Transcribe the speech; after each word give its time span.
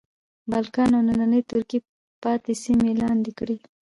بالکان 0.51 0.89
او 0.97 1.01
نننۍ 1.07 1.41
ترکیې 1.51 1.79
پاتې 2.23 2.53
سیمې 2.63 2.91
لاندې 3.01 3.31
کړې. 3.39 3.57